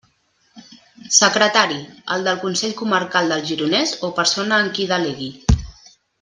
Secretari: 1.17 1.77
el 2.15 2.25
del 2.29 2.39
Consell 2.45 2.73
Comarcal 2.81 3.29
del 3.35 3.45
Gironès 3.51 3.93
o 4.09 4.11
persona 4.23 4.61
en 4.65 4.73
qui 4.79 4.89
delegui. 4.95 5.31